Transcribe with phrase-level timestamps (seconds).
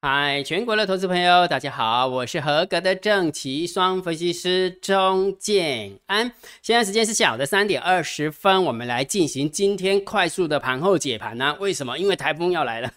[0.00, 6.30] 嗨，全国的投资朋友，大家好，我是合格的正奇双分析师钟建安。
[6.62, 11.56] 现在时间是下午的三点二十分，我们来进行今天快速的盘后解盘呢？
[11.58, 11.98] 为什么？
[11.98, 12.92] 因为台风要来了。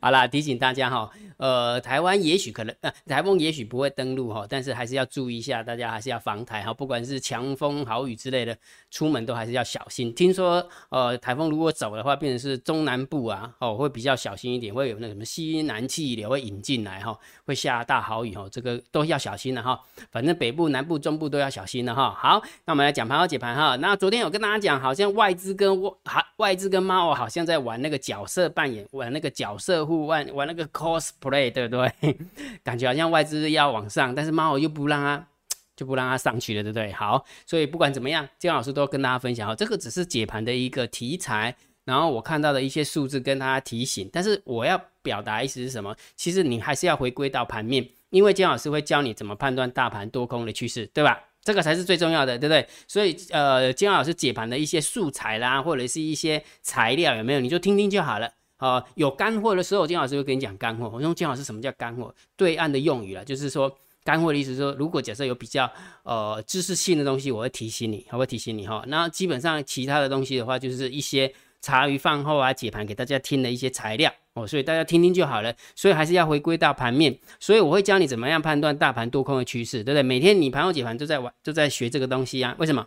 [0.00, 1.10] 好啦，提醒大家哈。
[1.38, 8.56] 呃，台湾也许可能，呃，台风也许不会登陆哈，但是还是要注意一下，大家还是要防台哈，不管是强风豪雨之类的，
[8.90, 10.14] 出门都还是要小心。
[10.14, 19.78] 听说，呃，台风如果走的话，变成是中南部啊，哦，会比较小心一点，会有那什么西南气流会引进来哈，会下大豪雨哈，这个都要小心的哈。
[20.10, 22.16] 反正北部、南部、中部都要小心的哈。
[22.18, 23.76] 好，那我们来讲盘后解盘哈。
[23.76, 25.92] 那昨天有跟大家讲，好像外资跟外
[26.36, 31.10] 外资跟猫好像在玩那个角色扮演，玩那个角色互换，玩那个 cos。
[31.20, 32.18] play 对不对？
[32.62, 35.26] 感觉好像外资要往上，但是猫又不让它，
[35.74, 36.92] 就不让它上去了，对不对？
[36.92, 45.96] 好，所以不管怎么样，姜老师都跟大家分享哦，这个只是解盘的一个题材，然后我看到的一些数字跟大家提醒，但是我要表达意思是什么？
[46.14, 51.20] 其实你还是要回归到盘面，因为姜老师会教你怎么判断大盘多空的趋势，对吧？
[51.42, 52.66] 这个才是最重要的，对不对？
[52.88, 57.40] 所以呃，姜老师解盘的一些素材啦，或者是一些材料有没有？
[57.40, 58.32] 你就听听就好了。
[58.56, 60.88] 啊，有干货的时候，金老师会跟你讲干货。
[60.88, 62.14] 我说金老师什么叫干货？
[62.36, 63.70] 对岸的用语了，就是说
[64.04, 65.70] 干货的意思，说如果假设有比较
[66.04, 68.84] 呃知识性的东西，我会提醒你，我会提醒你哈。
[68.88, 75.54] 那基本上其他的东西的话，就是一些茶余饭后啊解盘给大家听的一些材料哦，所以大家听听就好了。
[75.74, 80.02] 所以还是要回归到盘面，所以我会教你怎么样判断大盘多空的趋势，对不对？
[80.02, 82.54] 每天你盘后解盘都在玩，都在学这个东西啊。
[82.58, 82.86] 为什么？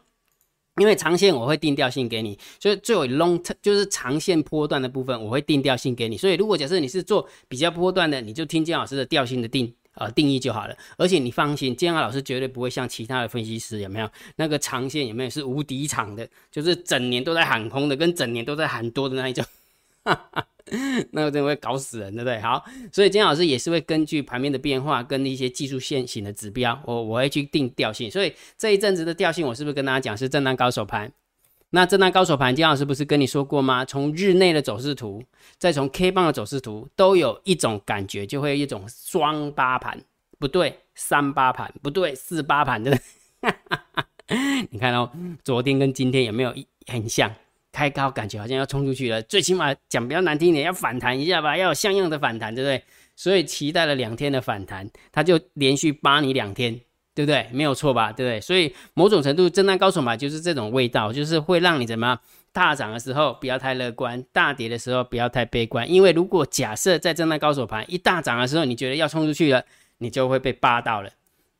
[0.77, 6.15] 因为长线我会定调性给你，所以最有 long term 就是长线波段的部分，我会定调性给你。
[6.15, 10.75] 所以如果假设你是做比较波段的，你就听金老师的调性的定呃定义就好了。
[10.97, 19.43] 而且你放心，姜老师绝对不会像其他的分析师有没有那个长线有没有是无敌长的，就是整年都在喊空的，跟整年都在喊多的那一种。
[21.11, 22.39] 那真的会搞死人，对不对？
[22.39, 28.09] 好，所以金老师也是会根据盘面的变化跟一些技术线型的指标，我我会去定调性。
[28.09, 31.11] 所以这一阵子的调性，我是不是跟大家讲是震荡高手盘？
[31.71, 33.83] 那震荡高手盘，金老师不是跟你说过吗？
[33.85, 35.23] 从日内的走势图，
[35.57, 39.99] 再从 K 棒的走势图，都有一种感觉，就会有一种双八盘，
[40.37, 42.99] 不对，三八盘，不对，四八盘，对不
[43.41, 43.53] 对？
[44.69, 45.11] 你看哦，
[45.43, 46.53] 昨天跟今天有没有
[46.85, 47.33] 很像？
[47.71, 52.83] 开高感觉好像要冲出去了，最起码讲比较难听一点，要反弹一下吧，要有像样的反弹，对不对？
[53.15, 56.79] 所以期待了两天的反弹，它就连续扒你两天，
[57.13, 57.47] 对不对？
[57.51, 58.11] 没有错吧？
[58.11, 58.41] 对不对？
[58.41, 62.17] 所以某种程度震荡高手嘛，就是这种味道，就是会让你怎么
[62.51, 69.63] 大涨的时候不要太乐观，大跌的时候不要太悲观，因为如果假设在震荡高手盘一大涨的时候，你觉得要冲出去了，
[69.97, 71.09] 你就会被扒到了。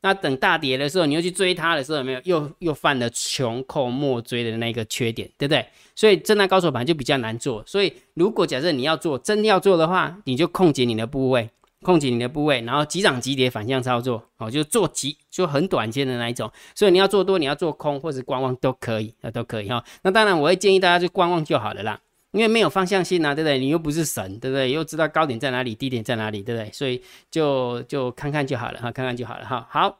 [0.02, 5.64] 那等大跌的时候，你又去追它的时候，有没有又又犯了穷寇莫追的那个缺点，对不对？
[5.94, 7.62] 所以震荡高手盘就比较难做。
[7.66, 11.50] 所以如果假设你要做，真要做的话，你就控制你的部位，
[11.82, 16.50] 控制你的部位，然后急涨急跌反向操作，哦，就做急就很短线的那一种。
[16.74, 19.84] 所以你要做多，你要做空或者观望都可以，那都可以哈。
[20.02, 22.00] 那当然我会建议大家就观望就好了啦。
[22.32, 23.58] 因为没有方向性啊，对不对？
[23.58, 24.70] 你又不是神，对不对？
[24.70, 26.70] 又知道高点在哪里，低点在哪里，对不对？
[26.72, 29.66] 所以就就看看就好了哈，看看就好了哈。
[29.68, 29.98] 好，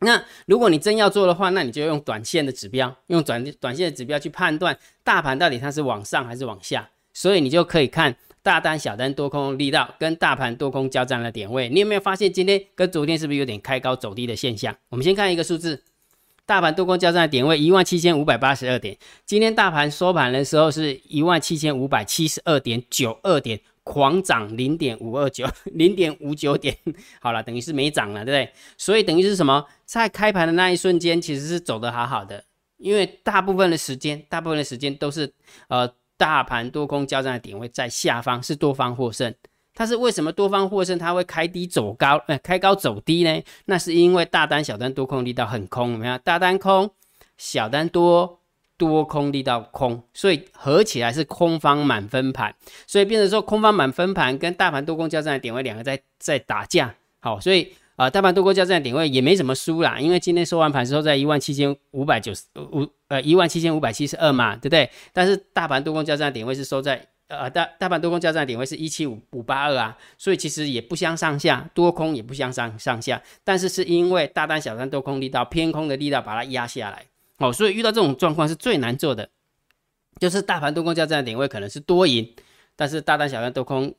[0.00, 6.88] 那如果你真要做的话，那你就用短线的指标，用短短线的指标去判断大盘到底它是往上还是往下。
[7.12, 11.68] 所以你就可以看大单、小单、多空力道跟大盘多空交战的点位。
[11.68, 14.74] 你有没有发现今天跟昨天是不是有点开高走低的现象？
[14.88, 15.82] 我们先看一个数字。
[16.50, 26.76] 大盘多空交战的点位一万七千五百八十二点，今天大盘收盘的时候是一万七千五百七十二点九二点，狂涨零点五二九， 零点五九点，
[27.20, 28.52] 好了，等于是没涨了，对不对？
[28.76, 29.64] 所以等于是什么？
[29.84, 32.42] 在开盘的那一瞬间，其实是走得好好的，
[32.78, 35.32] 因为大部分的时间，大部分的时间都是
[35.68, 39.32] 呃大盘多空交战的点位在下方，是多方获胜。
[39.80, 40.98] 它是为什么多方获胜？
[40.98, 43.42] 它会开低走高，呃，开高走低呢？
[43.64, 46.18] 那是因为大单、小单多空力道很空，有没有？
[46.18, 46.90] 大单空，
[47.38, 48.40] 小单多，
[48.76, 52.54] 多空力道空，所以合起来是空方满分盘，
[52.86, 56.94] 所以变成说空方满分盘跟大盘多空交战的点位两个在在打架。
[57.20, 64.90] 好，所以啊，大盘多空交战的点位也没怎么输啦，因为今天收完盘时候在一万七千五百九十五，呃，一万七千五百七十二嘛，对不对？
[65.14, 67.06] 但是大盘多空交战的点位是收在。
[67.30, 77.06] 呃，大大盘多空交战点位是一七五五八二啊，所以其实也不相上下，多空也不相上上下，但是是因为大单小单多空力道偏空的力道把它压下来，
[77.38, 79.30] 哦，所以遇到这种状况是最难做的，
[80.18, 82.34] 就是大盘多空交战点位可能是多赢，
[82.74, 83.94] 但是大单小单多空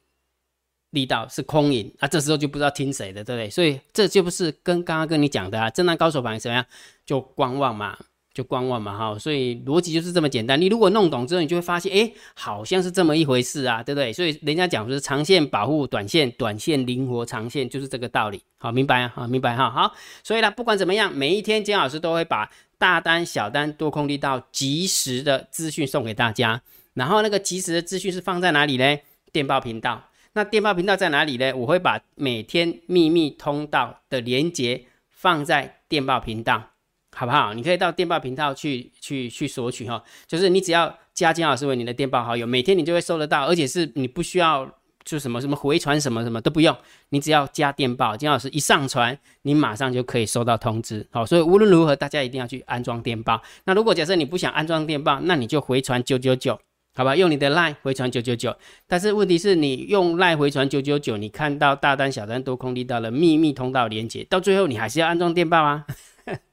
[0.90, 3.50] 力道是空赢，啊，这时候就不知道听谁的，对不对？
[3.50, 6.66] 所以这就不是跟刚刚跟你讲的啊，震荡高手盘怎么样，
[7.06, 7.98] 就观望嘛。
[8.34, 10.60] 就观望嘛哈，所以逻辑就是这么简单。
[10.60, 14.14] 你如果弄懂之后，你就会发现，哎，好像是这么一回事啊，对不对？
[14.14, 18.42] 所以人家讲说是长线保护短线，短线灵活长线，就是这个道理。
[18.58, 19.12] 好，明白啊？
[19.14, 19.70] 好，明白哈。
[19.70, 19.94] 好，
[20.24, 26.62] 所以呢，不管怎么样，每一天金老师都会把大单、小单、多空力道及时的资讯送给大家。
[26.94, 28.98] 然后那个及时的资讯是放在哪里呢？
[29.32, 30.10] 电报频道。
[30.34, 31.54] 那电报频道在哪里呢？
[31.54, 36.70] 我会把每天秘密通道的连接放在电报频道。
[37.16, 37.54] 好不好？
[37.54, 44.68] 你可以到电报频道去去去索取哈，就是你只要加金老师为你的电报好友，每天你就会收得到，而且是你不需要
[45.04, 46.76] 就什么什么回传什么什么都不用，
[47.10, 51.06] 你只要加电报，金老师一上传，你马上就可以收到通知。
[51.12, 53.42] 好，所以无论如何，大家一定要去安装电报。
[53.66, 56.58] 那如果假设你不想安装电报，那你就回传九九九，
[56.96, 57.16] 好吧？
[57.16, 58.56] 用你的 line 回传九九九。
[58.88, 65.86] 但是问题是你用 line 回传九九九，你看到大单小单多空力到了秘密通道连接，到最后你还是要安装电报啊。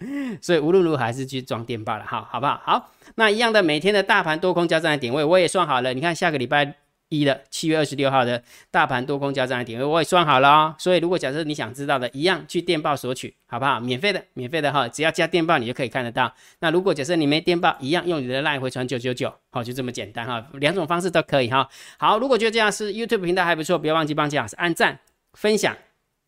[0.41, 2.61] 所以无论如何还是去装电报了，哈，好不好？
[2.65, 5.95] 好，那一样的每天的大盘多空交战的点位我也算好了。
[5.95, 6.75] 你看下个礼拜
[7.09, 10.75] 一的七月二十六号的大盘多空交战的点位我也算好了哦。
[10.79, 13.81] 所以如果假设你想知道的，一样去电报索取，好不好？
[13.81, 16.31] 免费的，免费的哈，只要加电报你就可以看得到。
[16.61, 21.67] 那如果假设你没电报，一样用你的烂回传九九九，好，就这么简单哈，两种方式都可以哈。
[21.99, 24.99] 好，如果觉得这样是 YouTube 频道还不错，不要忘记帮姜老师按赞、
[25.33, 25.75] 分享。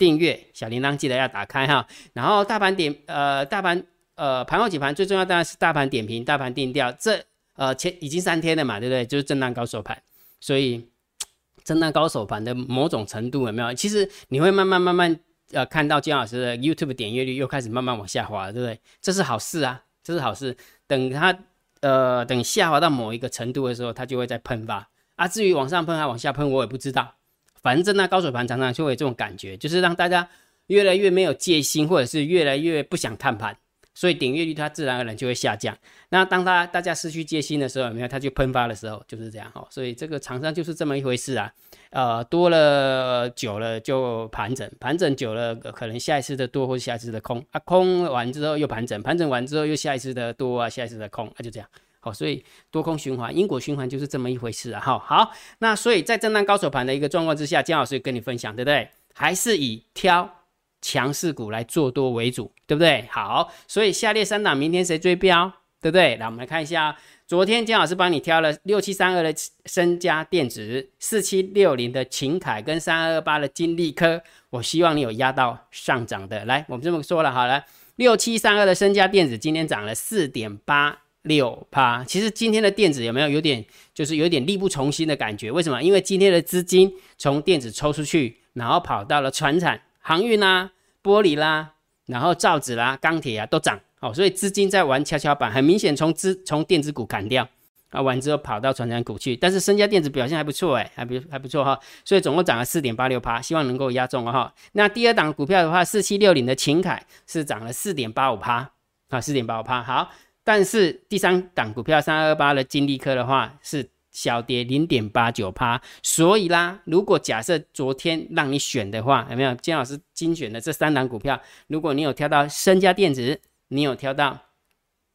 [0.01, 7.23] 订阅小铃铛记得要打开哈，然后大盘点呃大盘呃盘后几盘最重要当然是大盘点评、大盘定调，这
[7.55, 9.05] 呃前已经三天了嘛，对不对？
[9.05, 10.03] 就是震荡高手盘，
[10.41, 10.89] 所以
[11.63, 13.75] 震荡高手盘的某种程度有没有？
[13.75, 15.21] 其实你会慢慢慢慢
[15.53, 18.81] 呃看到金老师的 YouTube 点阅率又开始慢慢往下滑，对不对？
[19.03, 20.57] 这是好事啊，这是好事。
[20.87, 21.39] 等它
[21.83, 25.29] 呃等下滑到某一个程度的时候，它就会再喷发啊。
[25.29, 27.17] 至于往上喷还往下喷，我也不知道。
[27.63, 30.29] 反正那高水盘常常就会有这种感觉，就是让大家
[30.67, 33.57] 越来越没有戒心，或者是越来越不想看盘，
[33.95, 35.77] 所以点阅率它自然而然就会下降。
[36.11, 38.09] 那当他大家失去戒心的时候，有没有？
[38.09, 39.67] 它就喷发的时候，就是这样哈。
[39.71, 41.53] 所以这个厂商就是这么一回事啊。
[41.91, 51.69] 呃，多了久了就盘整，盘整久了可能下一次的多或下一次的空啊，空完之后又盘整，盘整完之后又下一次的多啊，下一次的空啊，就这样。
[52.01, 54.81] 好，所以多空循环，因果循环就是这么一回事啊。
[54.81, 58.89] 好，好，那所以在震荡高手盘的一个状况之下，姜老师跟你分享，对不对？
[59.13, 60.47] 还是以挑
[60.81, 63.07] 强势股来做多为主，对不对？
[63.11, 65.53] 好，所以下列三档明天谁追标，
[65.83, 66.17] 对不对？
[66.17, 69.35] 来，我们来看一下，昨天姜老师帮你挑了六七三二的
[69.67, 76.47] 身家电子，四七六零的秦凯跟三二八的金利科，我希望你有压到上涨的。
[76.47, 77.67] 来，我们这么说了，好了，
[77.97, 81.01] 六七三二的身家电子今天涨了四点八。
[81.23, 83.63] 六趴，其实今天的电子有没有有点
[83.93, 85.51] 就是有点力不从心的感觉？
[85.53, 85.83] 为什么？
[85.83, 90.71] 因为今天的资金从电子抽出去，然后跑到了船产、航运啦、
[91.03, 91.75] 玻璃啦，
[92.07, 97.47] 然后造纸啦、钢铁啊都涨，好，所以资金在玩跷跷板，很明显从资从电子股砍掉
[97.91, 104.55] 啊，完之后跑到船产股去，但是身家电子表现还不错哎，还不还不错哈，所以总共涨了四点八六趴，希望能够压中哈。
[104.73, 108.71] 那第二档股票的话，四七六零的秦凯是涨了四点八五趴
[109.11, 110.11] 啊，四点八五趴，好。
[110.51, 121.41] 但是第三档股票三二八的金利科的话是小跌零点八九趴，所以啦，如果假设昨天让你选的话，有没有金老师精选的这三档股票？
[121.69, 124.37] 如果你有挑到深家电子，你有挑到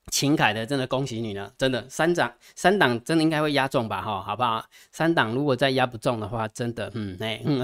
[0.09, 4.01] 秦凯的，真的恭喜你了，真的三档三档真的应该会压中吧？
[4.01, 4.65] 哈，好不好？
[4.93, 7.59] 三档如果再压不中的话，真的，嗯，哎，嗯，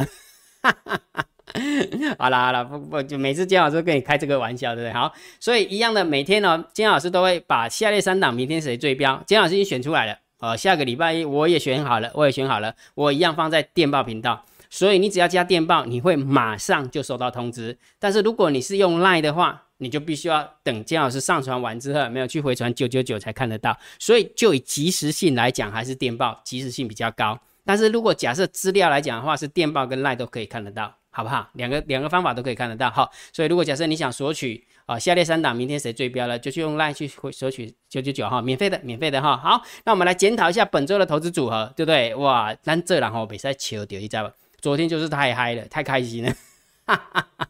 [0.62, 1.26] 哈哈哈。
[2.18, 4.94] 好啦好啦，不不就每次姜老师跟你开这个玩笑，对不对？
[4.94, 10.18] 好，所以一样的，每天呢，姜老师都会把下列三档明天谁最标，姜老师已经选出来了。
[10.40, 14.44] 呃，下个礼拜一我也选好了，我也选好了，我一样放在电报频道。
[14.70, 17.78] 所以你只要加电报，你会马上就收到通知。
[18.00, 23.78] 但是如果你是用 Line 的话，你就必须要等姜老师上传完之后，没有去回传九九九才看得到。
[24.00, 27.38] 所以就以及时性来讲，还是电报及时性比较高。
[27.66, 30.96] 但是如果假设资料来讲的话，是电报跟 Line 都可以看得到。
[31.12, 31.50] 好不好？
[31.54, 32.90] 两个两个方法都可以看得到。
[32.90, 39.38] 哈，所以如果假设你想索取啊，下列三档明天谁追标了，就去用 line 去索取九九九哈，免费的，免费的哈。
[39.38, 42.16] 好，那我们来检讨一下本周的投资组合，对不对？
[42.16, 44.34] 哇，咱这然后比赛球掉，你知道吧？
[44.60, 46.34] 昨天就是太嗨了，太开心了。
[46.86, 47.48] 哈哈哈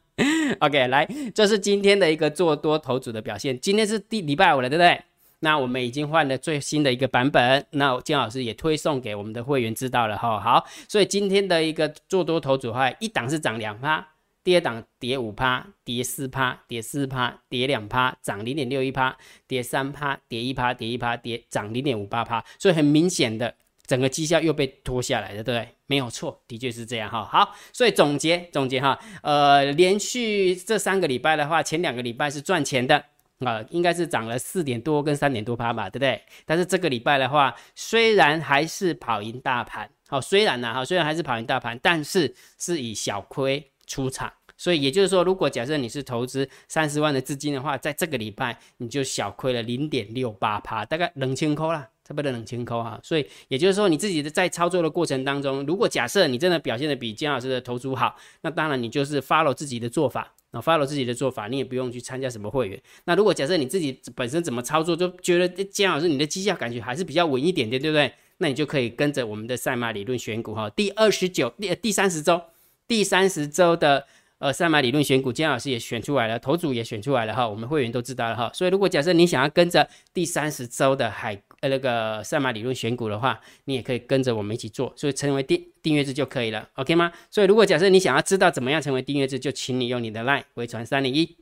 [0.59, 3.59] OK，来，这是今天的一个做多头组的表现。
[3.59, 5.01] 今天是第礼拜五了，对不对？
[5.43, 10.39] 那我们已经换了最新的一个版本，那金老师也推送给我们的会员知道了哈。
[10.39, 14.07] 好，所以今天的一个做多头组合，一档是涨两趴，
[14.43, 19.17] 第二档跌五趴，跌四趴，跌四趴，跌两趴，涨零点六一趴，
[19.47, 22.43] 跌三趴，跌一趴，跌一趴，跌涨零点五八趴。
[22.59, 23.55] 所以很明显的，
[23.87, 25.67] 整个绩效又被拖下来了，对不对？
[25.87, 27.25] 没有错，的确是这样哈。
[27.25, 33.05] 好，所以总结总结哈，呃，连续这三个礼拜的话，前两个礼拜是赚钱的。
[33.45, 36.21] 啊，应该是涨了四点多跟三点多趴吧，对不对？
[36.45, 44.31] 但是这个礼拜的话，虽然还是跑赢大盘，好，虽然呢，哈，虽然还是跑赢大盘，但是是以小亏出场。
[44.57, 52.99] 所以也就是说，如果假设你是投资三十万的资金的话，在这个礼拜你就小亏了零点六八趴，大概两千扣啦，不多两千扣哈。
[53.03, 62.81] 所以也就是说，你自己的在操作的过程当中，如果假设你真的表现的比姜老师的投资好，那当然你就是 follow 自己的做法，那 follow 自己的做法，你也不用去参加什么会员。
[63.05, 68.11] 那如果假设你自己本身怎么操作，就觉得姜老师你的绩效感觉还是比较稳一点点，对不对？
[68.37, 72.41] 那你就可以跟着我们的赛马理论选股哈，第二十九第第三十周，
[72.87, 74.05] 第三十周的。
[74.41, 78.49] 呃，赛马理论选股，姜老师也选出来了，头组也选出来了哈，我们会员都知道了哈。
[78.55, 87.11] 所以如果假设你想要跟着第三十周的海呃那个赛马理论选股的话，你也可以跟着我们一起做，所以成为订订阅制就可以了，OK 吗？
[87.29, 91.37] 所以如果假设你想要知道怎么样成为订阅制，就请你用你的 LINE 回传三零一，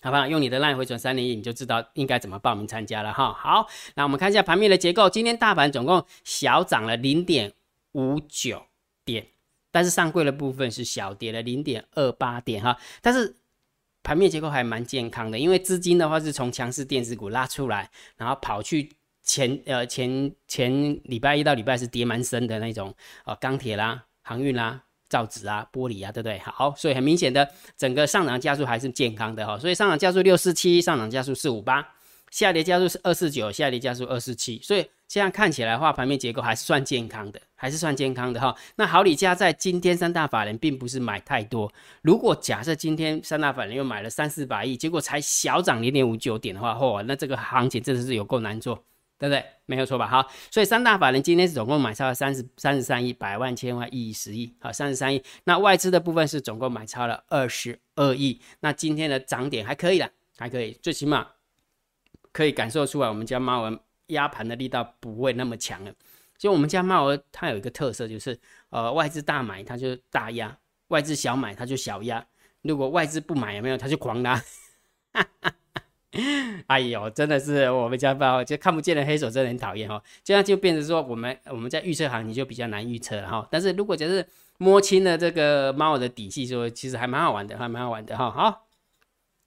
[0.00, 0.24] 好不好？
[0.28, 3.32] 用你的 LINE 回传三零一，你就知道应该怎么报名参加了哈。
[3.32, 7.52] 好，那我们看一下盘面的结构，今天大盘总共小涨了零点
[7.94, 8.62] 五九
[9.04, 9.31] 点。
[9.72, 13.34] 但是上柜的部分是小跌了零点二八点哈，但是
[14.04, 18.92] 盘面结构还蛮健康的，因为资金的话是从强势电子股拉出来，然后跑去
[19.24, 26.38] 前呃前前礼拜一到礼拜是跌蛮深的那种呃钢铁啦、航运啦、造纸啊、玻璃啊，对不对？
[26.38, 31.94] 好，所以很明显的整个上涨加速还是健康的哈，所以上涨加速六四七，上涨加速四五八。
[32.30, 38.56] 下跌加速是二四九，下跌加速二四七，所以这样看起来的话，盘面结构还是算健康的，还是算健康的哈。
[38.76, 48.74] 那好，李家在今天三大法人并不是买太多，如果假设今天三大法人又买了三四百亿，结果才小涨零点五九点的话，嚯，那这个行情真的是有够难做，
[49.18, 49.44] 对不对？
[49.66, 50.08] 没有错吧？
[50.08, 55.22] 好，所以三大法人今天是总共买超了三十三十三亿，百万千万亿十亿，好，三十三亿。
[55.44, 61.26] 那外资的部分是总共买超了二十二亿，那今天的涨点还可以了，还可以，最起码。
[62.32, 63.78] 可以感受出来，我们家猫儿
[64.12, 65.92] 压盘的力道不会那么强了。
[66.38, 68.38] 所以我们家猫儿它有一个特色，就是
[68.70, 70.56] 呃外资大买它就大压，
[70.88, 72.26] 外资小买它就小压。
[72.62, 74.42] 如果外资不买有没有，它就狂拉。
[76.66, 80.02] 哎呦，真的是我们家猫就看不见的黑手，真的很讨厌哦。
[80.24, 83.46] 这样就变成说，我们我们在预测行情就比较难预测了哈。
[83.50, 84.26] 但是如果就是
[84.58, 88.30] 摸清了这个猫儿的底细，说其实还蛮好玩的，还蛮好玩的哈。
[88.30, 88.66] 好。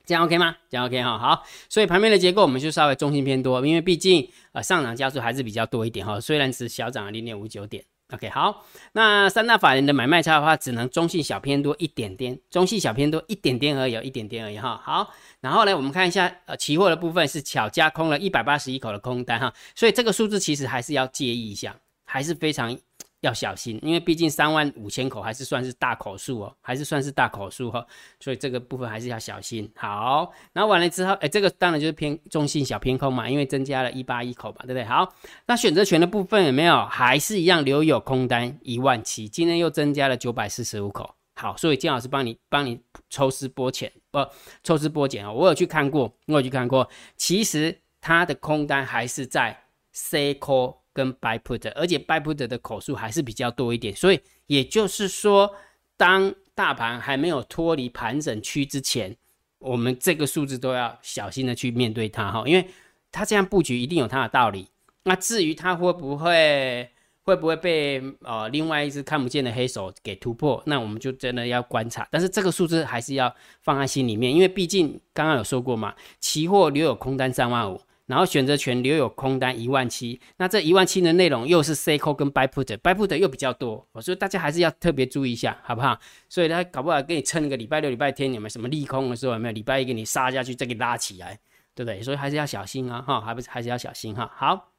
[0.05, 0.55] 这样 OK 吗？
[0.69, 7.83] 这样 OK 哈，好，所以盘面的结构我们就稍微中性偏多，因为毕竟呃上涨加速还是比较多一点哈，虽然是小涨了零点五九点
[8.13, 22.77] ，OK 好，那三大法人的买卖差的话，只能中性小偏多一点点，中性小偏多一点点而已，一点点而已哈，好，然后呢，我们看一下呃期货的部分是巧加空了一百八十一口的空单哈，所以这个数字其实还是要介意一下，还是非常。
[23.25, 27.86] 要小心，因为毕竟三万五千口还是算是大口数哦，还是算是大口数哈，
[28.20, 29.70] 所以这个部分还是要小心。
[29.75, 34.86] 好，然后完了之后，哎，这个当然就是偏中性小偏空嘛，因为增加了一八一口嘛，对不对？
[34.86, 35.13] 好，
[35.48, 36.86] 那选择权的部分有没有？
[36.86, 41.15] 还是一样留有空单一万七，今天又增加了九百四十五口。
[41.36, 42.79] 好，所以金老师帮你帮你
[43.10, 44.25] 抽丝剥茧，不
[44.63, 50.75] 抽丝剥茧哦，我有去看过，我有去看过，其实它的空单还是在 C call。
[50.95, 55.53] 跟 buy put，而且 buy put 的口数还是比较多一点，所以也就是说，
[55.97, 59.13] 当大盘还没有脱离盘整区之前，
[59.59, 62.65] 我们这个数字都要小心的去面对它哈，因为
[63.11, 64.69] 它这样布局一定有它的道理。
[65.03, 66.89] 那至于它会不会
[67.23, 72.07] 会不会被呃另外一只看不见的黑手给突破，那我们就真的要观察。
[72.09, 77.81] 但是这个数字还是要放在心里面，因为毕竟刚刚有说过嘛，期货留有空单三万五。
[78.07, 86.00] 然后选择权留有空单一万七，那这一万七的内容又是 call 跟 buy put，buy put 又比较多，所以大家还是要特别注意一下，好不好？
[86.29, 89.33] 所以他搞不好给你撑一个礼拜六、礼拜天，有没有什么利空的时候？
[89.33, 91.39] 有没有礼拜一给你杀下去，再给拉起来，
[91.74, 92.01] 对不对？
[92.03, 94.31] 所以还是要小心啊，哈，还不是还是要小心哈。
[94.35, 94.71] 好，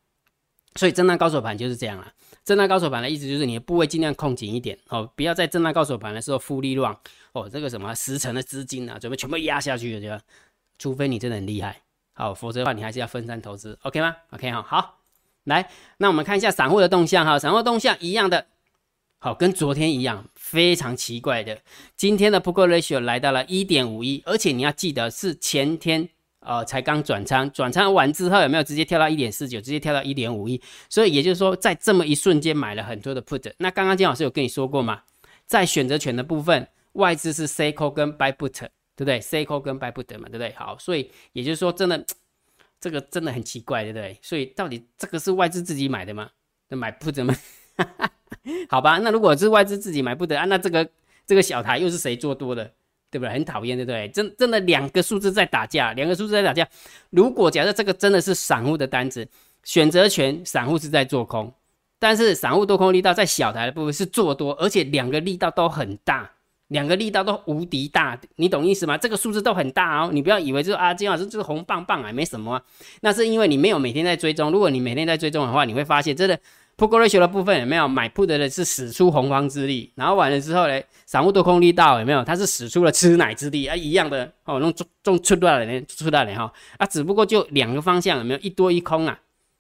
[0.77, 2.13] 所以震荡高手盘就是这样了。
[2.45, 6.97] 震荡高手盘的意思就是你的部位尽量控紧一点哦，不要在震荡高手盘的时候负利乱
[7.33, 10.23] 哦，这个什么十成的资金啊，准备全部压下去的，
[10.79, 11.83] 除非你真的很厉害。
[12.19, 15.01] 好，否则的话你还是要分散投资，OK 吗？OK 哈，好，
[15.45, 15.69] 来，
[15.99, 18.47] 那我们看一下散户的动向哈，散户动向一样的，
[19.19, 21.59] 好，跟昨天一样，非常奇怪的，
[21.95, 26.09] 今天的 p o ratio 来到了一点五一，而且你要记得是前天
[26.41, 30.59] 呃才刚转仓，转仓完之后有没有直接跳到一点四九，直接跳到一点五一，
[30.89, 35.03] 所以也就是说在这么一瞬间买了很多的 put，那刚刚金老师有跟你说过吗？
[35.45, 38.69] 在选择权的部分，外资是 C call 跟 buy put。
[38.97, 40.53] 对不对？C call 跟 buy put 嘛，对不对？
[40.57, 42.05] 好，所以也就是说，真的，
[42.81, 44.19] 这个真的很奇怪，对不对？
[44.23, 46.31] 所以到底这个是外资自己买的吗？
[46.69, 47.37] 那买 put 吗？
[48.69, 50.89] 好吧，那如果是外资自己买不得啊，那这个
[51.27, 52.73] 这个小台又是谁做多的？
[53.09, 53.33] 对不对？
[53.33, 54.09] 很讨厌，对不对？
[54.09, 56.67] 真真的两个数字在打架，两个数字在打架。
[57.11, 59.27] 如果假设这个真的是散户的单子，
[59.63, 61.53] 选择权散户是在做空，
[61.99, 66.31] 但是散户多空力道在小台的部分是做多，而且两个力道都很大。
[66.69, 68.99] 两个力道都无敌大，你懂意思吗？
[68.99, 72.61] 这个数字都很大哦，你不要以为就是啊，金老师就是红棒棒啊，没什么。
[73.03, 74.51] 那是因为你没有每天在追踪。
[74.51, 76.37] 如果你每天在追踪的话，你会发现真的
[76.77, 82.25] put ratio 的部分有没有买 put 的是使出洪荒之力，然后完了之后呢，散户多空力道有没有？
[82.25, 89.17] 它是使出了吃奶之力啊，一样的哦，弄中中出大连出大连哈啊，只不过就两个方向有没有一多一空啊，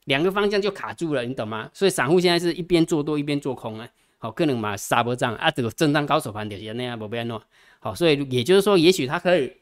[0.06, 1.70] 两个方向就卡住了，你懂吗？
[1.72, 3.88] 所以散户现在是一边做多一边做空啊。
[4.18, 7.40] 好，可能嘛杀波仗啊，这个震荡高手盘就是那样，不变弄。
[7.78, 9.52] 好，所以也就是说，也许他可以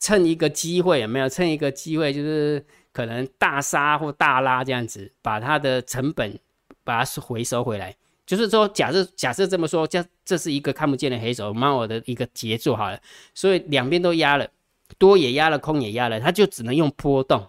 [0.00, 1.28] 趁一个机会，有没有？
[1.28, 6.38] 趁一个机会，就是可能大杀或大拉这样子，把它的成本
[6.82, 7.94] 把它回收回来。
[8.24, 12.98] 就是说，假设假设这么说，这这是一个看不见的黑手猫的一个杰作好了。
[13.34, 14.48] 所以两边都压了，
[14.96, 17.46] 多也压了，空也压了，他就只能用波动，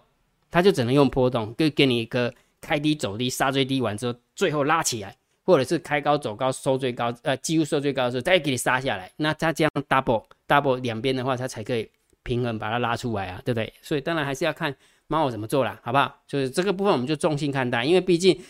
[0.50, 5.16] 他就只能用波动，给给你一个开低走低，杀最低完之后，最后拉起来。
[5.44, 11.88] 或者是开高走高收最高，呃，几乎收最高的时候再给你杀下来，那它这样 double double 两边的话，它才可以
[12.22, 13.72] 平衡把它拉出来啊，对不对？
[13.82, 14.74] 所以当然还是要看
[15.06, 16.22] 猫怎么做啦，好不好？
[16.26, 18.40] 就是这个部分我们就重心看待，因为毕竟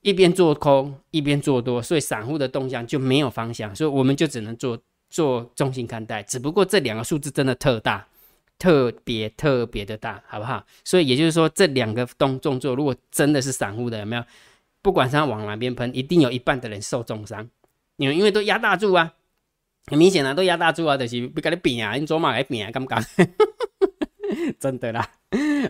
[0.00, 4.76] 一边做空一边做多，所以散户的动向就没有方向，所以我们就只能做
[5.08, 6.22] 做重心看待。
[6.24, 8.04] 只不过这两个数字真的特大，
[8.58, 10.64] 特别特别的大，好不好？
[10.84, 14.24] 所以也就是说这两个动动作，如果真的是散户的，有没有？
[14.86, 17.48] 不管他往哪边喷，一定有一半的人受重伤。
[17.96, 19.14] 因为因为都压大注啊，
[19.88, 23.04] 很明显啊，都压大注啊，就是不跟你扁啊，你做嘛来扁啊，敢不敢？
[24.60, 25.10] 真的啦。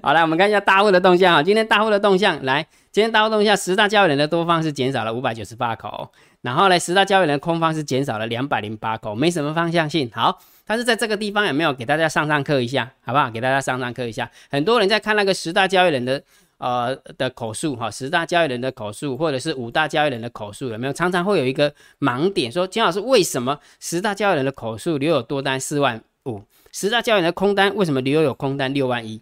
[0.03, 1.43] 好了，我们看一下大户的动向啊。
[1.43, 10.11] 今天大户的动向，来，今天大户动向，十大交易人的多方是减少了五百九十八口，然后呢，十大交易人的空方是减少了两百零八口，没什么方向性。
[10.13, 13.31] 好，但是在这个地方有没有给大家上上课一下，好不好？
[13.31, 14.31] 给大家上上课一下。
[14.51, 16.23] 很多人在看那个十大交易人的。
[16.59, 29.21] 呃的口述哈，十大交易人的口述，或者是五大交易人的口述，有没有常常会有一个盲点，说金老师为什么十大交易人的口述留有多单四万五，十大交易人的空单为什么留有空单六万一？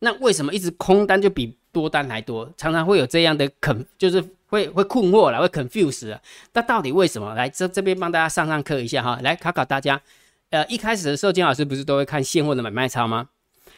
[0.00, 2.52] 那为什么一直空单就比多单还多？
[2.56, 6.18] 常常会有这样的肯，就是会会困惑了，会 confuse
[6.52, 7.34] 那到底为什么？
[7.34, 9.98] 来这这边帮大家上上课一下哈，来考考大家。
[10.50, 13.30] 呃，一开始的时候金老师不是都会看现货的买卖操吗？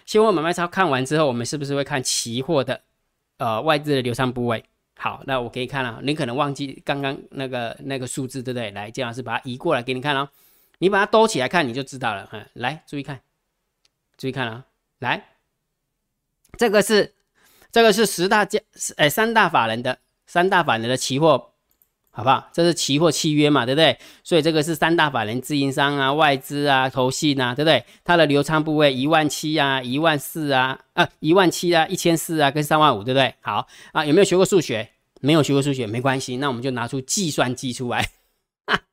[0.04, 2.80] 现货买卖操看完之后，我们是不是会看期货的？
[3.38, 4.64] 呃，外资的流仓部位，
[4.96, 8.70] 好，那我给你看了，你可能忘记刚刚那个那个数字，对不对？
[8.70, 10.28] 来，姜老师把它移过来给你看哦，
[10.78, 12.28] 你把它兜起来看，你就知道了。
[12.32, 13.20] 嗯，来，注意看，
[14.16, 14.64] 注意看啊，
[15.00, 15.24] 来，
[16.56, 17.14] 这个是
[17.70, 18.58] 这个是十大家，
[18.96, 21.52] 哎，三大法人的三大法人的期货。
[22.16, 22.48] 好不好？
[22.50, 23.98] 这是期货契约嘛，对不对？
[24.24, 27.84] 所以这个是三大法人自营商啊、外资啊、投信啊，对不对？
[28.04, 33.34] 它的流仓部位一万七啊、一万四啊、啊一万七啊、一千四啊跟三万五，对不对？
[33.42, 34.88] 好啊，有没有学过数学？
[35.20, 38.08] 没有学过数学没关系，那我们就拿出计算机出来。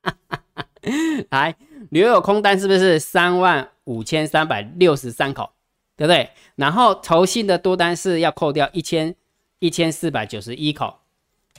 [1.31, 1.55] 来，
[1.91, 5.49] 留有空单是不是三万五千三百六十三口，
[5.95, 6.29] 对不对？
[6.57, 9.15] 然后投信的多单是要扣掉一千
[9.59, 10.99] 一千四百九十一口，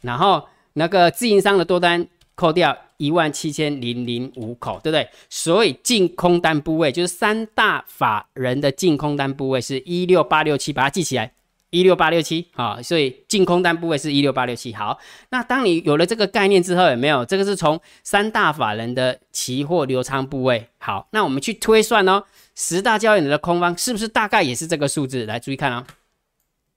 [0.02, 0.46] 然后。
[0.74, 2.06] 那个自营商的多单
[2.36, 5.08] 扣掉一万七千零零五口，对不对？
[5.28, 11.32] 所以净空单部位就是三大法人的净空单部位是一六八六七，把它记起来，
[11.70, 14.72] 一六八六七好，所以净空单部位是一六八六七。
[14.72, 14.98] 好，
[15.30, 17.24] 那当你有了这个概念之后，有没有？
[17.24, 20.68] 这个是从三大法人的期货流仓部位。
[20.78, 25.24] 好，那我们去推算哦，十大交易人的空方是不是大概也是这个数字？
[25.26, 25.84] 来，注意看哦。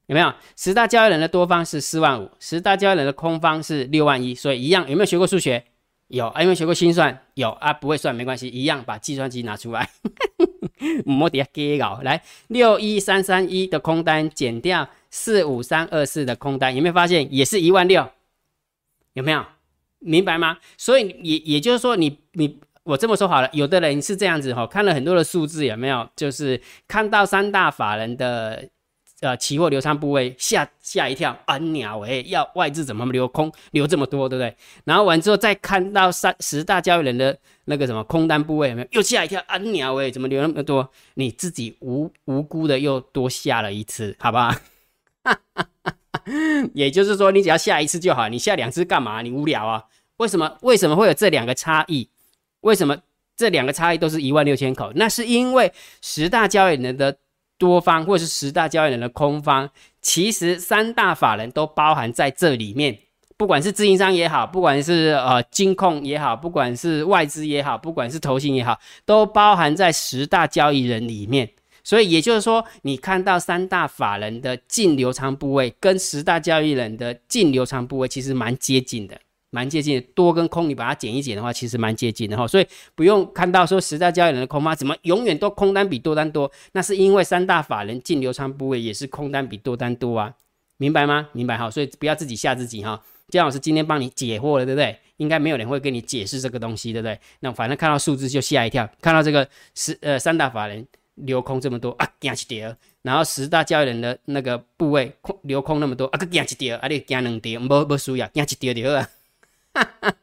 [0.08, 5.66] 有没有十大交易人的多方是四万五，十大交易人的空方是六万一，所以一样有没有学过数学？
[6.08, 7.26] 有啊，有没有学过心算？
[7.34, 9.90] 有啊，不会算没关系，一样把计算机拿出来，
[11.04, 18.10] 摸底下给搞来六一三三一的空单减掉四五三二四的空单，有没有发现也是一万六？
[19.12, 19.46] 有没有
[20.00, 20.60] 明白吗？
[20.78, 26.08] 所以也也就是说，你你我这么说好了，有的人是这样子哈，看了很多的数字，有没有？
[26.16, 28.70] 就是看到三大法人的。
[29.22, 34.56] 呃，期货流仓部位吓吓一跳，啊鸟哎，要外资怎么留空留这么多，对不对？
[34.84, 38.88] 然后完之后再看到三十大交易人的那个什么空单部位有没有？
[38.92, 40.88] 又吓一跳，啊鸟哎，怎么留那么多？
[41.16, 44.54] 你自己无无辜的又多下了一次，好不好？
[46.76, 49.24] 也就是说，你只要下一次就好，你下两次干嘛？
[49.24, 49.84] 你无聊啊？
[50.18, 50.60] 为什么？
[50.62, 52.08] 为什么会有这两个差异？
[52.62, 52.96] 为什么
[53.36, 54.92] 这两个差异都是一万六千口？
[54.94, 57.18] 那是因为十大交易人的。
[57.58, 59.70] 多方或者是十大交易人的空方，
[60.02, 62.98] 其实三大法人都包含在这里面，
[63.36, 71.50] 不管是自营商也好，不管是呃金控也好，不管是外资也好，不管是投信也好，都包含在十大交易人里面。
[71.84, 79.18] 所以也就是说，你看到三大法人的净流仓部位跟十大交易人的净流仓部位其实蛮接近的，
[79.58, 80.00] 蛮接近。
[80.14, 82.48] 多跟空你把它减一减的话，其实蛮接近的哈。
[82.48, 90.32] 所以不用看到说十大交易人的空方怎么永远都空单比多单多，那是因为三大法人净流仓部位也是空单比多单多啊，
[90.78, 91.30] 明白吗？
[91.32, 91.72] 明白哈。
[91.72, 93.02] 所以不要自己吓自己哈。
[93.30, 94.96] 姜老师今天帮你解惑了，对不对？
[95.18, 97.20] 应该没有人会跟你解释这个东西，对不对？
[97.40, 109.10] 那反正看到数字就吓一跳，看到这个十呃三大法人留空这么多啊，惊一跌，然后十大交易人的那个部位空留空那么多啊，个惊一跌，啊你惊两跌，无无输呀，惊一跌就好啊。
[109.78, 110.14] 哈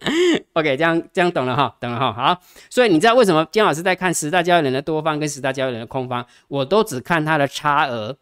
[0.52, 2.12] OK，这样这样懂了哈，懂了哈。
[2.12, 2.40] 好，
[2.70, 8.16] 所以你知道为什么姜老师在看十大交易人的多方跟十大交易人的空方，我都只看它的差额。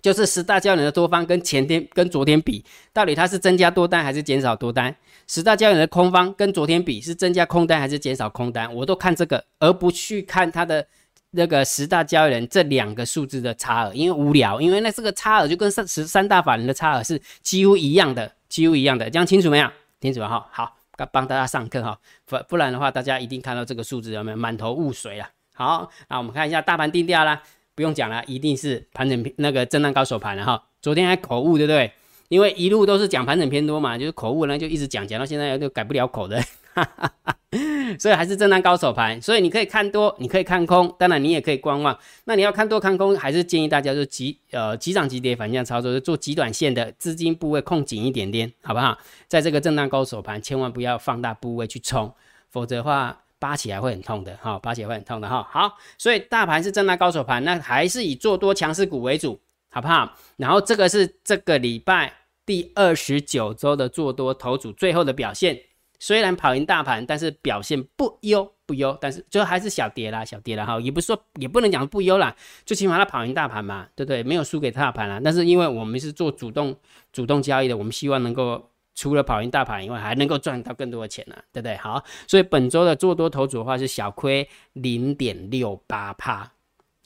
[0.00, 4.92] 就是十大交易人的多方跟前天跟昨天比，到底它是增加多单还是减少多单？
[5.28, 8.74] 十大交易人的空方跟昨天比是增加空单还是减少空单？
[8.74, 10.84] 我都看这个，而不去看它的
[11.30, 19.70] 那个十大交易人这两个数字的差额，因为无聊，因为那这个差额就跟三十三大法人的差额是几乎一样的，几乎一样的，这样清楚没有？
[20.02, 20.76] 清楚了哈，好，
[21.12, 25.30] 帮大家上课哈，不不然的话，大家一定看到这个数字有没有满头雾水啊？
[25.54, 27.40] 好，那我们看一下大盘定调啦。
[27.74, 30.62] 不用讲了，一定是盘整那个震荡高手盘了哈。
[30.82, 31.90] 昨天还口误，对不对？
[32.28, 36.38] 因为一路都是讲盘整偏多嘛，就是口误呢，就一直讲讲到现在都改不了口的，
[37.98, 39.20] 所以还是震荡高手盘。
[39.20, 41.98] 所以你可以看多，你可以看空，当然你也可以观望。
[42.24, 48.96] 那你要看多看空，还是建议大家就急呃急涨急跌反向操作，就做极短线的资金部位控紧一点点，好不好？
[49.28, 52.12] 在这个震荡高手盘，千万不要放大部位去冲，
[52.50, 53.18] 否则的话。
[53.42, 55.44] 扒起来会很痛的哈，扒起来会很痛的哈。
[55.50, 59.36] 好，所以大盘是震荡高手盘，那还是以做多强势股为主，
[59.68, 60.16] 好不好？
[60.36, 62.12] 然后这个是这个礼拜
[62.46, 65.58] 第二十九周的做多头组最后的表现，
[66.02, 72.34] 虽然跑赢大盘，但是表现不优不优，但是最后还是小跌啦，小跌了哈，也不是说也不能讲不优啦，
[72.66, 74.24] 最起码它跑赢大盘嘛，对不对？
[74.24, 76.74] 没有输给大盘啦，但是因为我们是做主动
[77.12, 78.68] 主动交易的，我们希望能够。
[78.94, 81.74] 除了跑赢大盘以外，还能够赚到更多的钱呢，对不对？
[81.78, 86.52] 好，所以本周的做多头组的话是小亏零点六八帕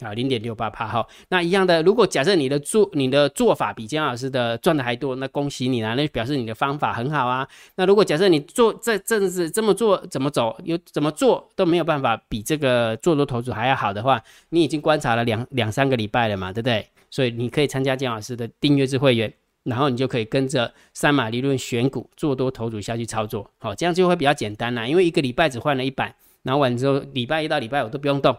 [0.01, 1.07] 啊，零点六八帕哈。
[1.29, 7.47] 那一样的，如果假设你的做你的做法比姜老师的赚的还多，那恭喜你啦，那表示你的方法很好啊。
[7.77, 16.87] 那如果假设你做这阵子这么做怎么走，又怎么做都没有办法比这个做多头组还要好的话，你已经观察了两两三个礼拜了嘛，对不对？
[17.11, 19.33] 所以你可以参加姜老师的订阅制会员。
[19.67, 24.87] 然后你就可以跟着三马理论选股做多头组下去操作，好，这样就会比较简单啦。
[24.87, 28.37] 因为一个礼拜只换了一版，然后完之后礼拜一到礼拜五都不用动，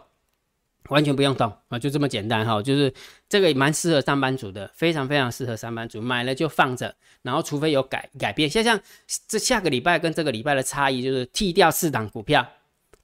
[0.88, 2.62] 完全不用动啊，就这么简单哈。
[2.62, 2.92] 就是
[3.28, 8.78] 这个蛮适合上班族的，非常非常适合上班族，买了就放着，然后除非有改改变，像像
[9.26, 12.46] 这下个礼拜跟这个礼拜的差异就是剔掉四档股票，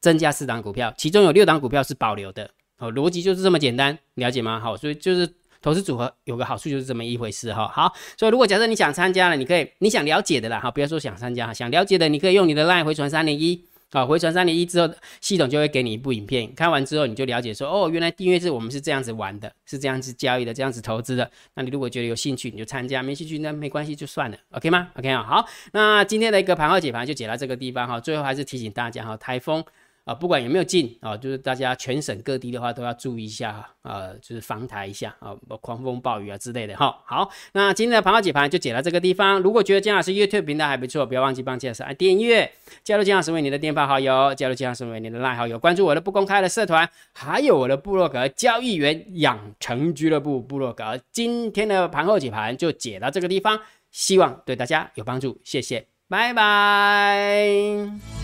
[0.00, 4.58] 增加四档股票，其中有六档股票是保留的，哦，逻辑就是这么简单，了解吗？
[4.60, 5.32] 好，所以就是。
[5.64, 13.64] 投资组合有个好处就是这么一回事哈，好，所以如果假设你想参加了，你可以你想了解的啦，哈，不要说想参加哈，想了解的你可以用你的 LINE 回传三零一，
[13.94, 29.64] 啊，回传三零一之后，系统就会给你一部影片，看完之后你就了解说，哦，原来订阅制我们是这样子玩的，是这样子交易的，这样子投资的，那你如果觉得有兴趣，你就参加，没兴趣那没关系就算了，OK 吗？OK 啊，好，那今天的一个盘后解盘就解到这个地方哈，最后还是提醒大家哈，台风。
[30.04, 36.98] 啊，不管有没有进啊，就是大家全省各地的话都要注意一下啊，就是防台一下啊，狂风暴雨啊之类的哈。
[37.06, 39.40] 好，那今天的盘后解盘就解到这个地方。
[39.40, 51.00] 如果觉得姜老师 YouTube 频道还不错，不要忘记帮姜老师按订阅，加入姜老师为你的电报好友，加入姜老师为你的赖好友，关注我的不公开的社团，还有我的部落格交易员养成俱乐部部落格。
[51.12, 53.58] 今天的盘后解盘就解到这个地方，
[53.90, 58.23] 希望对大家有帮助，谢谢，拜拜。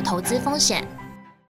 [0.00, 0.95] 投资风险。